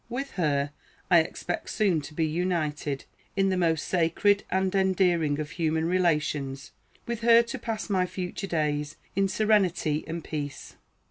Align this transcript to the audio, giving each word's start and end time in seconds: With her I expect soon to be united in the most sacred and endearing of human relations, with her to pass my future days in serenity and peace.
With 0.09 0.31
her 0.31 0.71
I 1.11 1.19
expect 1.19 1.69
soon 1.69 2.01
to 2.01 2.15
be 2.15 2.25
united 2.25 3.05
in 3.35 3.49
the 3.49 3.55
most 3.55 3.87
sacred 3.87 4.43
and 4.49 4.73
endearing 4.73 5.37
of 5.39 5.51
human 5.51 5.85
relations, 5.85 6.71
with 7.05 7.19
her 7.19 7.43
to 7.43 7.59
pass 7.59 7.87
my 7.87 8.07
future 8.07 8.47
days 8.47 8.95
in 9.15 9.27
serenity 9.27 10.03
and 10.07 10.23
peace. 10.23 10.75